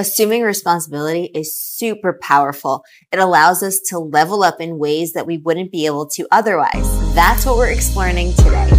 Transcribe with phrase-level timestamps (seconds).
[0.00, 2.82] Assuming responsibility is super powerful.
[3.12, 7.14] It allows us to level up in ways that we wouldn't be able to otherwise.
[7.14, 8.70] That's what we're exploring today.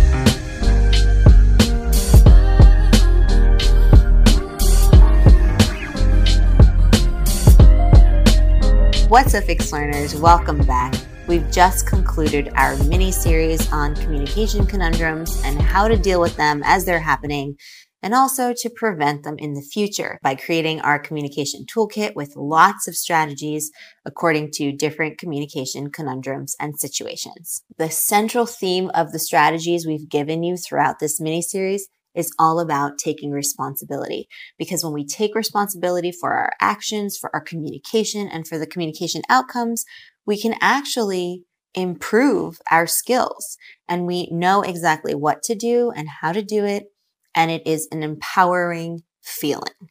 [9.07, 10.15] What's up, Fix Learners?
[10.15, 10.95] Welcome back.
[11.27, 16.63] We've just concluded our mini series on communication conundrums and how to deal with them
[16.65, 17.57] as they're happening
[18.01, 22.87] and also to prevent them in the future by creating our communication toolkit with lots
[22.87, 23.71] of strategies
[24.05, 27.63] according to different communication conundrums and situations.
[27.77, 32.59] The central theme of the strategies we've given you throughout this mini series is all
[32.59, 34.27] about taking responsibility.
[34.57, 39.21] Because when we take responsibility for our actions, for our communication, and for the communication
[39.29, 39.85] outcomes,
[40.25, 46.33] we can actually improve our skills and we know exactly what to do and how
[46.33, 46.90] to do it
[47.35, 49.89] and it is an empowering feeling.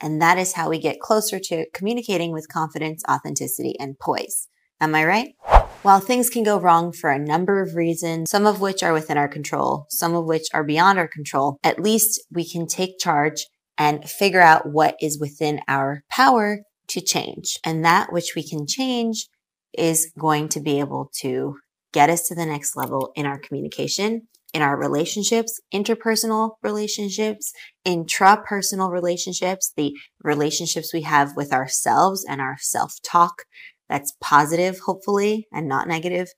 [0.00, 4.48] And that is how we get closer to communicating with confidence, authenticity, and poise.
[4.80, 5.34] Am I right?
[5.82, 9.16] While things can go wrong for a number of reasons, some of which are within
[9.16, 13.46] our control, some of which are beyond our control, at least we can take charge
[13.78, 17.58] and figure out what is within our power to change.
[17.64, 19.28] And that which we can change
[19.76, 21.56] is going to be able to
[21.92, 27.52] get us to the next level in our communication in our relationships, interpersonal relationships,
[27.84, 33.42] intrapersonal relationships, the relationships we have with ourselves and our self talk
[33.88, 36.28] that's positive, hopefully, and not negative,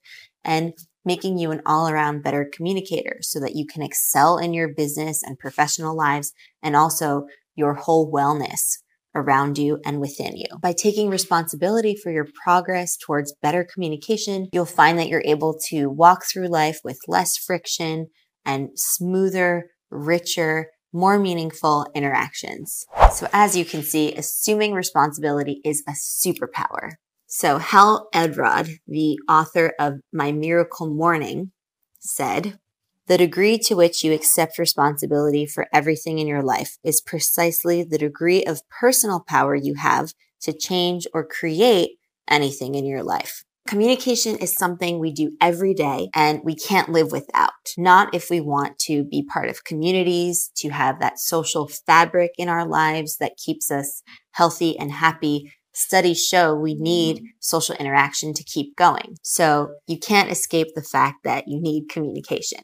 [0.43, 0.73] and
[1.05, 5.23] making you an all around better communicator so that you can excel in your business
[5.23, 8.79] and professional lives and also your whole wellness
[9.17, 10.45] around you and within you.
[10.61, 15.87] By taking responsibility for your progress towards better communication, you'll find that you're able to
[15.87, 18.07] walk through life with less friction
[18.45, 22.85] and smoother, richer, more meaningful interactions.
[23.13, 26.91] So as you can see, assuming responsibility is a superpower.
[27.27, 31.51] So Hal Elrod, the author of My Miracle Morning,
[31.99, 32.57] said,
[33.07, 37.97] the degree to which you accept responsibility for everything in your life is precisely the
[37.97, 41.91] degree of personal power you have to change or create
[42.27, 43.43] anything in your life.
[43.67, 47.51] Communication is something we do every day and we can't live without.
[47.77, 52.47] Not if we want to be part of communities, to have that social fabric in
[52.47, 55.51] our lives that keeps us healthy and happy.
[55.73, 59.17] Studies show we need social interaction to keep going.
[59.21, 62.61] So you can't escape the fact that you need communication.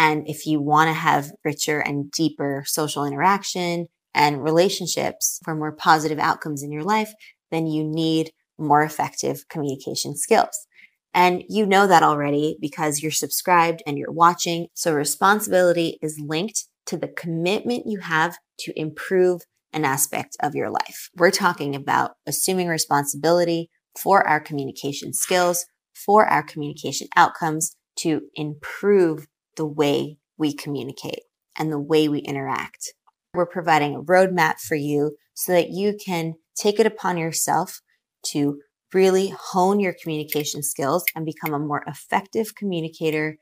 [0.00, 5.72] And if you want to have richer and deeper social interaction and relationships for more
[5.72, 7.12] positive outcomes in your life,
[7.50, 10.66] then you need more effective communication skills.
[11.12, 14.68] And you know that already because you're subscribed and you're watching.
[14.72, 19.42] So responsibility is linked to the commitment you have to improve
[19.74, 21.10] an aspect of your life.
[21.18, 23.68] We're talking about assuming responsibility
[23.98, 31.20] for our communication skills, for our communication outcomes to improve the way we communicate
[31.58, 32.92] and the way we interact.
[33.34, 37.80] We're providing a roadmap for you so that you can take it upon yourself
[38.26, 38.60] to
[38.92, 43.36] really hone your communication skills and become a more effective communicator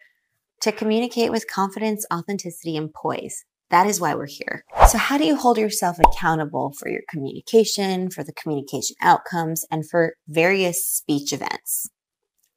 [0.60, 3.44] to communicate with confidence, authenticity, and poise.
[3.70, 4.64] That is why we're here.
[4.88, 9.88] So how do you hold yourself accountable for your communication, for the communication outcomes, and
[9.88, 11.88] for various speech events?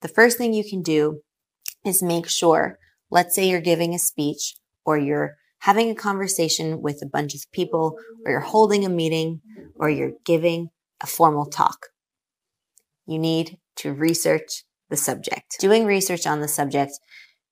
[0.01, 1.21] The first thing you can do
[1.85, 2.77] is make sure
[3.11, 4.55] Let's say you're giving a speech
[4.85, 9.41] or you're having a conversation with a bunch of people or you're holding a meeting
[9.75, 10.69] or you're giving
[11.01, 11.87] a formal talk.
[13.05, 15.57] You need to research the subject.
[15.59, 16.93] Doing research on the subject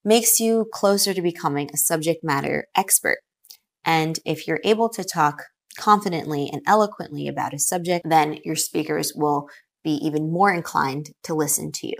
[0.04, 3.20] makes you closer to becoming a subject matter expert.
[3.86, 5.44] And if you're able to talk
[5.78, 9.48] confidently and eloquently about a subject, then your speakers will
[9.84, 11.98] be even more inclined to listen to you.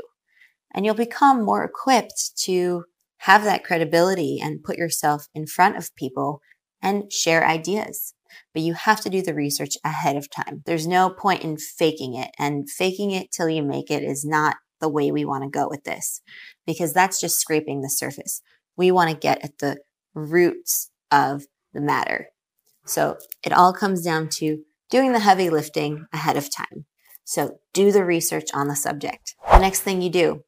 [0.74, 2.86] And you'll become more equipped to
[3.20, 6.42] have that credibility and put yourself in front of people
[6.82, 8.14] and share ideas.
[8.54, 10.62] But you have to do the research ahead of time.
[10.66, 14.58] There's no point in faking it and faking it till you make it is not
[14.80, 16.22] the way we want to go with this
[16.66, 18.42] because that's just scraping the surface.
[18.78, 19.80] We want to get at the
[20.14, 21.44] roots of
[21.74, 22.28] the matter.
[22.86, 24.60] So it all comes down to
[24.90, 26.86] doing the heavy lifting ahead of time.
[27.26, 29.36] So do the research on the subject.
[29.52, 30.44] The next thing you do,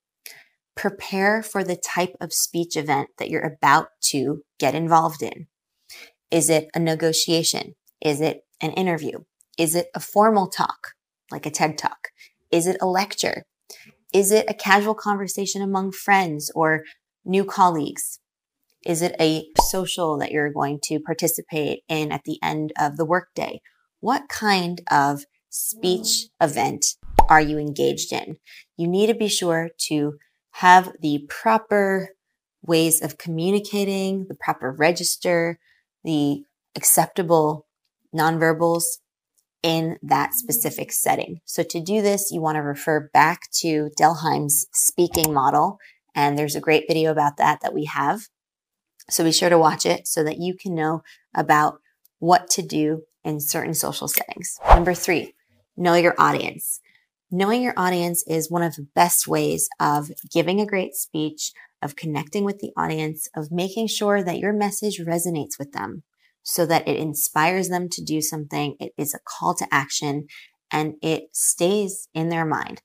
[0.75, 5.47] prepare for the type of speech event that you're about to get involved in.
[6.29, 7.75] Is it a negotiation?
[8.01, 9.19] Is it an interview?
[9.57, 10.94] Is it a formal talk,
[11.29, 12.09] like a TED talk?
[12.51, 13.44] Is it a lecture?
[14.13, 16.83] Is it a casual conversation among friends or
[17.25, 18.19] new colleagues?
[18.85, 23.06] Is it a social that you're going to participate in at the end of the
[23.06, 23.62] workday?
[24.01, 26.85] what kind of speech event
[27.29, 28.38] are you engaged in?
[28.75, 30.15] You need to be sure to
[30.51, 32.09] have the proper
[32.62, 35.59] ways of communicating, the proper register,
[36.03, 36.44] the
[36.75, 37.68] acceptable
[38.15, 38.83] nonverbals
[39.63, 41.39] in that specific setting.
[41.45, 45.77] So to do this, you want to refer back to Dell Hymes's speaking model.
[46.15, 48.21] And there's a great video about that that we have.
[49.09, 51.04] So be sure to watch it so that you can know
[51.36, 51.80] about
[52.19, 54.59] what to do in certain social settings.
[54.68, 55.33] Number three,
[55.77, 56.80] know your audience.
[57.33, 61.95] Knowing your audience is one of the best ways of giving a great speech, of
[61.95, 66.04] connecting with the audience, of making sure that your message resonates with them
[66.44, 68.75] so that it inspires them to do something.
[68.80, 70.28] It is a call to action
[70.72, 72.81] and it stays in their mind.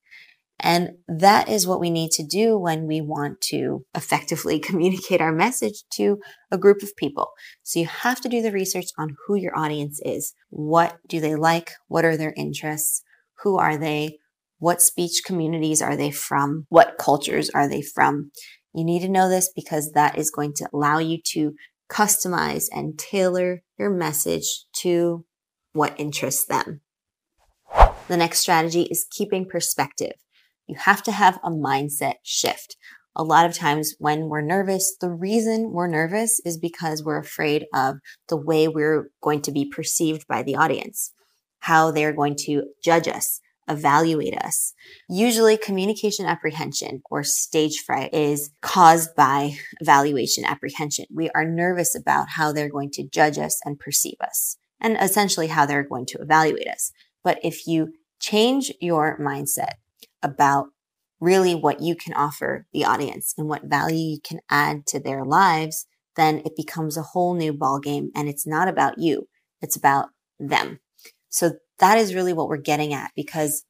[0.60, 5.32] And that is what we need to do when we want to effectively communicate our
[5.32, 6.18] message to
[6.52, 7.30] a group of people.
[7.64, 10.34] So you have to do the research on who your audience is.
[10.50, 11.72] What do they like?
[11.88, 13.02] What are their interests?
[13.42, 14.18] Who are they?
[14.58, 16.66] What speech communities are they from?
[16.68, 18.30] What cultures are they from?
[18.74, 21.52] You need to know this because that is going to allow you to
[21.90, 25.24] customize and tailor your message to
[25.72, 26.80] what interests them.
[28.08, 30.12] The next strategy is keeping perspective.
[30.66, 32.76] You have to have a mindset shift.
[33.14, 37.66] A lot of times when we're nervous, the reason we're nervous is because we're afraid
[37.74, 37.96] of
[38.28, 41.12] the way we're going to be perceived by the audience,
[41.60, 44.74] how they're going to judge us, evaluate us.
[45.08, 51.06] Usually communication apprehension or stage fright is caused by evaluation apprehension.
[51.12, 55.48] We are nervous about how they're going to judge us and perceive us and essentially
[55.48, 56.92] how they're going to evaluate us.
[57.24, 59.74] But if you change your mindset
[60.22, 60.68] about
[61.20, 65.24] really what you can offer the audience and what value you can add to their
[65.24, 69.26] lives, then it becomes a whole new ballgame and it's not about you.
[69.62, 70.08] It's about
[70.38, 70.80] them.
[71.28, 73.64] So that is really what we're getting at because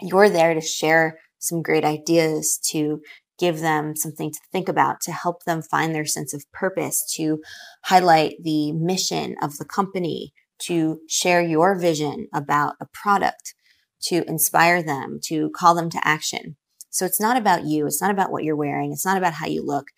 [0.00, 3.00] you're there to share some great ideas, to
[3.38, 7.42] give them something to think about, to help them find their sense of purpose, to
[7.84, 13.54] highlight the mission of the company, to share your vision about a product,
[14.00, 16.56] to inspire them, to call them to action.
[16.88, 17.86] So it's not about you.
[17.86, 18.92] It's not about what you're wearing.
[18.92, 19.88] It's not about how you look.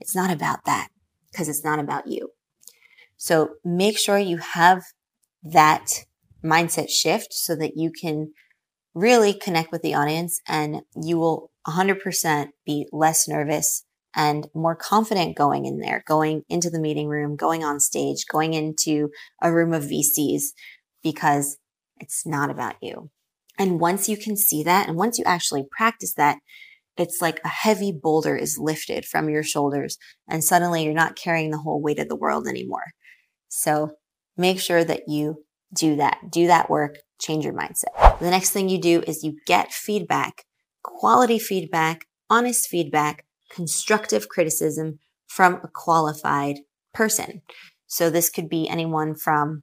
[0.00, 0.88] It's not about that
[1.30, 2.30] because it's not about you.
[3.18, 4.82] So make sure you have
[5.42, 6.04] that
[6.44, 8.32] mindset shift so that you can
[8.94, 13.84] really connect with the audience and you will 100% be less nervous
[14.14, 18.54] and more confident going in there, going into the meeting room, going on stage, going
[18.54, 19.10] into
[19.42, 20.44] a room of VCs
[21.02, 21.58] because
[21.98, 23.10] it's not about you.
[23.58, 26.38] And once you can see that and once you actually practice that,
[26.96, 29.98] it's like a heavy boulder is lifted from your shoulders
[30.28, 32.92] and suddenly you're not carrying the whole weight of the world anymore.
[33.48, 33.92] So
[34.36, 35.44] make sure that you
[35.74, 36.18] do that.
[36.30, 36.96] Do that work.
[37.20, 38.18] Change your mindset.
[38.20, 40.44] The next thing you do is you get feedback,
[40.82, 46.56] quality feedback, honest feedback, constructive criticism from a qualified
[46.92, 47.42] person.
[47.86, 49.62] So this could be anyone from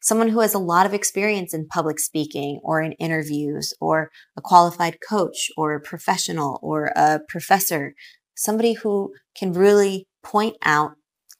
[0.00, 4.40] someone who has a lot of experience in public speaking or in interviews or a
[4.40, 7.94] qualified coach or a professional or a professor,
[8.34, 10.92] somebody who can really point out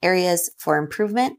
[0.02, 1.38] areas for improvement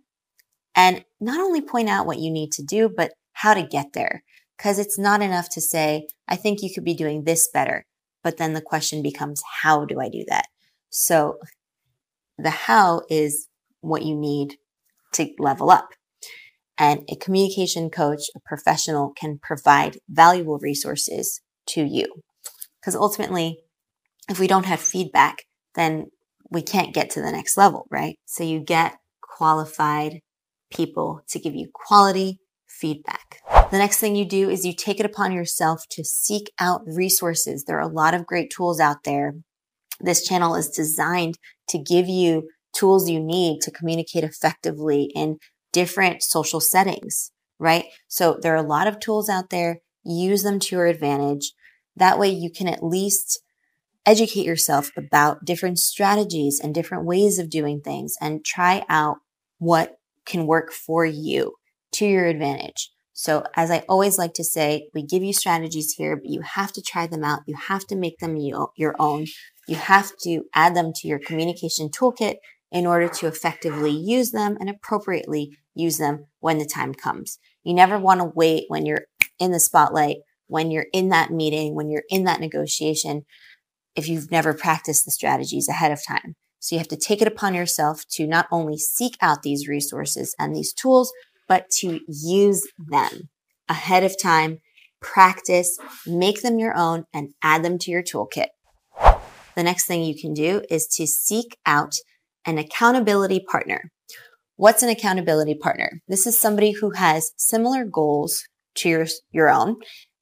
[0.80, 4.24] and not only point out what you need to do, but how to get there.
[4.58, 7.86] Cause it's not enough to say, I think you could be doing this better.
[8.24, 10.46] But then the question becomes, how do I do that?
[10.90, 11.38] So
[12.38, 13.50] the how is
[13.82, 14.56] what you need
[15.16, 15.90] to level up.
[16.78, 22.06] And a communication coach, a professional can provide valuable resources to you.
[22.80, 23.60] Because ultimately,
[24.30, 25.44] if we don't have feedback,
[25.76, 26.06] then
[26.50, 28.18] we can't get to the next level, right?
[28.26, 30.22] So you get qualified
[30.70, 33.40] people to give you quality feedback.
[33.72, 37.64] The next thing you do is you take it upon yourself to seek out resources.
[37.64, 39.36] There are a lot of great tools out there.
[40.00, 41.38] This channel is designed
[41.70, 45.38] to give you tools you need to communicate effectively in
[45.74, 47.86] different social settings, right?
[48.08, 49.82] So there are a lot of tools out there.
[50.04, 51.54] Use them to your advantage.
[51.96, 53.42] That way you can at least
[54.06, 59.18] educate yourself about different strategies and different ways of doing things and try out
[59.60, 59.99] what
[60.30, 61.56] can work for you
[61.94, 62.92] to your advantage.
[63.14, 66.72] So as I always like to say, we give you strategies here, but you have
[66.72, 67.42] to try them out.
[67.48, 69.26] You have to make them your own.
[69.68, 72.36] You have to add them to your communication toolkit
[72.72, 77.40] in order to effectively use them and appropriately use them when the time comes.
[77.64, 79.06] You never want to wait when you're
[79.38, 80.18] in the spotlight,
[80.48, 83.24] when you're in that meeting, when you're in that negotiation,
[83.96, 86.36] if you've never practiced the strategies ahead of time.
[86.60, 90.36] So you have to take it upon yourself to not only seek out these resources
[90.38, 91.12] and these tools,
[91.48, 93.30] but to use them
[93.68, 94.60] ahead of time,
[95.02, 98.48] practice, make them your own, and add them to your toolkit.
[99.56, 101.94] The next thing you can do is to seek out
[102.46, 103.92] an accountability partner.
[104.56, 106.02] What's an accountability partner?
[106.08, 108.44] This is somebody who has similar goals
[108.76, 109.78] to your, your own,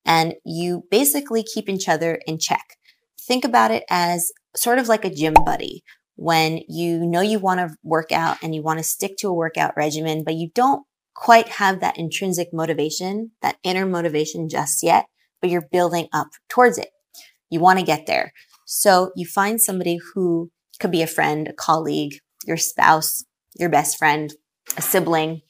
[0.05, 2.63] and you basically keep each other in check.
[3.19, 5.83] Think about it as sort of like a gym buddy
[6.17, 9.33] when you know you want to work out and you want to stick to a
[9.33, 10.83] workout regimen, but you don't
[11.13, 15.05] quite have that intrinsic motivation, that inner motivation just yet,
[15.39, 16.89] but you're building up towards it.
[17.49, 18.33] You want to get there.
[18.65, 23.23] So you find somebody who could be a friend, a colleague, your spouse,
[23.57, 24.33] your best friend,
[24.75, 25.41] a sibling.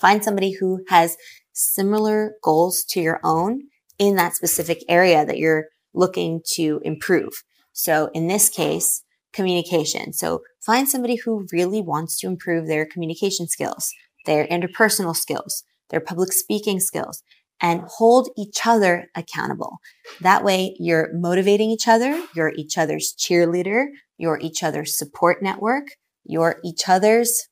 [0.00, 1.16] Find somebody who has
[1.52, 3.62] similar goals to your own
[3.98, 7.42] in that specific area that you're looking to improve.
[7.72, 9.02] So in this case,
[9.34, 10.12] communication.
[10.12, 13.92] So find somebody who really wants to improve their communication skills,
[14.24, 17.22] their interpersonal skills, their public speaking skills,
[17.60, 19.78] and hold each other accountable.
[20.20, 22.24] That way you're motivating each other.
[22.34, 23.86] You're each other's cheerleader.
[24.18, 25.88] You're each other's support network.
[26.24, 27.48] You're each other's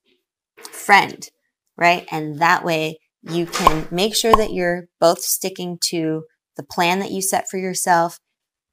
[0.58, 1.28] friend,
[1.76, 2.06] right?
[2.10, 6.24] And that way you can make sure that you're both sticking to
[6.56, 8.18] the plan that you set for yourself,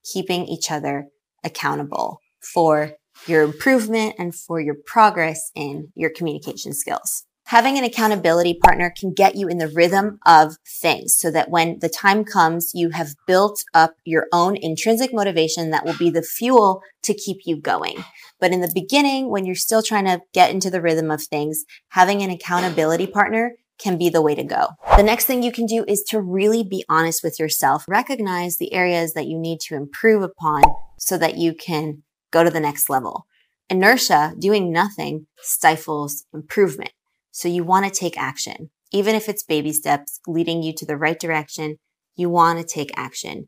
[0.03, 1.07] keeping each other
[1.43, 2.93] accountable for
[3.27, 7.25] your improvement and for your progress in your communication skills.
[7.49, 11.79] Having an accountability partner can get you in the rhythm of things so that when
[11.79, 16.21] the time comes, you have built up your own intrinsic motivation that will be the
[16.21, 18.03] fuel to keep you going.
[18.39, 21.65] But in the beginning, when you're still trying to get into the rhythm of things,
[21.89, 24.67] having an accountability partner can be the way to go.
[24.95, 27.83] The next thing you can do is to really be honest with yourself.
[27.87, 30.61] Recognize the areas that you need to improve upon
[30.99, 33.25] so that you can go to the next level.
[33.69, 36.91] Inertia, doing nothing, stifles improvement.
[37.31, 38.71] So you want to take action.
[38.91, 41.77] Even if it's baby steps leading you to the right direction,
[42.15, 43.47] you want to take action.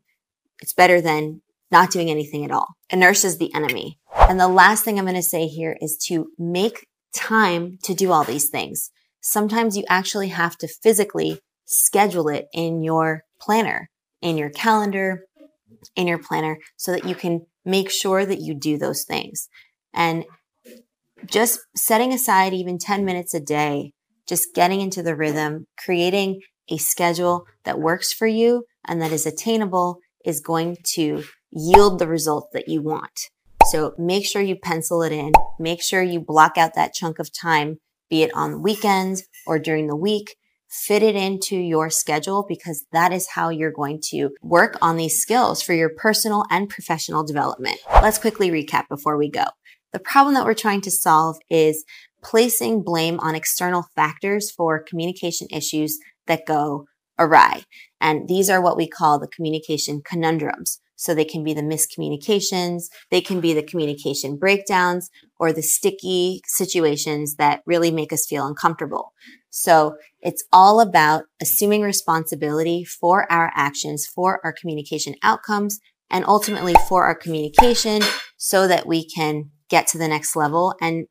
[0.60, 2.68] It's better than not doing anything at all.
[2.90, 3.98] Inertia is the enemy.
[4.14, 8.12] And the last thing I'm going to say here is to make time to do
[8.12, 8.90] all these things.
[9.20, 15.24] Sometimes you actually have to physically schedule it in your planner, in your calendar,
[15.96, 19.48] in your planner so that you can make sure that you do those things.
[19.94, 20.24] And
[21.26, 23.92] just setting aside even 10 minutes a day,
[24.28, 29.26] just getting into the rhythm, creating a schedule that works for you and that is
[29.26, 33.28] attainable is going to yield the result that you want.
[33.70, 35.32] So make sure you pencil it in.
[35.58, 37.78] Make sure you block out that chunk of time,
[38.10, 40.36] be it on weekends or during the week.
[40.72, 45.20] Fit it into your schedule because that is how you're going to work on these
[45.20, 47.76] skills for your personal and professional development.
[48.00, 49.44] Let's quickly recap before we go.
[49.92, 51.84] The problem that we're trying to solve is
[52.24, 56.86] placing blame on external factors for communication issues that go
[57.18, 57.64] awry.
[58.00, 60.80] And these are what we call the communication conundrums.
[60.96, 66.42] So they can be the miscommunications, they can be the communication breakdowns, or the sticky
[66.46, 69.12] situations that really make us feel uncomfortable.
[69.50, 76.74] So it's all about assuming responsibility for our actions, for our communication outcomes, and ultimately
[76.88, 78.02] for our communication
[78.36, 81.06] so that we can get to the next level and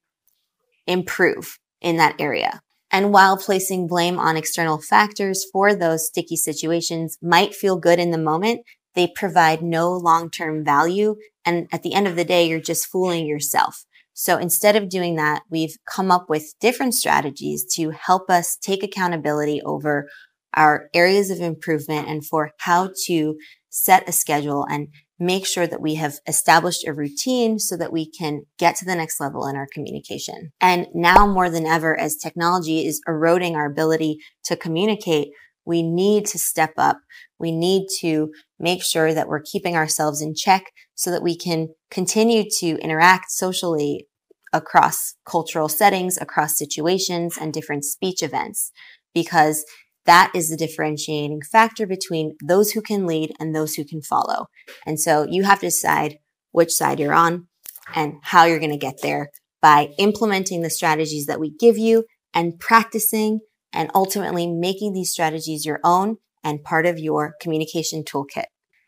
[0.87, 2.61] improve in that area.
[2.91, 8.11] And while placing blame on external factors for those sticky situations might feel good in
[8.11, 8.61] the moment,
[8.95, 11.15] they provide no long-term value.
[11.45, 13.85] And at the end of the day, you're just fooling yourself.
[14.13, 18.83] So instead of doing that, we've come up with different strategies to help us take
[18.83, 20.09] accountability over
[20.53, 23.37] our areas of improvement and for how to
[23.69, 24.89] set a schedule and
[25.21, 28.95] make sure that we have established a routine so that we can get to the
[28.95, 30.51] next level in our communication.
[30.59, 35.29] And now more than ever, as technology is eroding our ability to communicate,
[35.63, 36.97] we need to step up.
[37.37, 40.63] We need to make sure that we're keeping ourselves in check
[40.95, 44.07] so that we can continue to interact socially
[44.51, 48.71] across cultural settings, across situations and different speech events.
[49.13, 49.65] Because
[50.05, 54.47] that is the differentiating factor between those who can lead and those who can follow.
[54.85, 56.17] And so you have to decide
[56.51, 57.47] which side you're on
[57.95, 59.29] and how you're going to get there
[59.61, 63.39] by implementing the strategies that we give you and practicing
[63.73, 68.45] and ultimately making these strategies your own and part of your communication toolkit.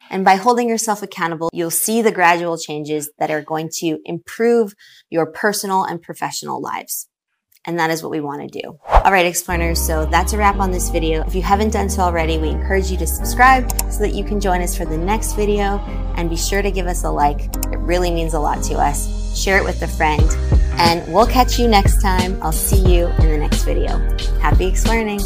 [0.10, 4.74] And by holding yourself accountable, you'll see the gradual changes that are going to improve
[5.10, 7.08] your personal and professional lives.
[7.66, 8.80] And that is what we want to do.
[8.88, 9.82] All right, explorers.
[9.86, 11.24] So that's a wrap on this video.
[11.26, 14.40] If you haven't done so already, we encourage you to subscribe so that you can
[14.40, 15.80] join us for the next video
[16.18, 17.56] and be sure to give us a like.
[17.72, 19.42] It really means a lot to us.
[19.42, 20.22] Share it with a friend
[20.78, 22.42] And we'll catch you next time.
[22.42, 23.98] I'll see you in the next video.
[24.40, 25.20] Happy exploring.